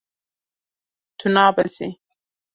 Tu 1.19 1.27
nabezî. 1.35 1.89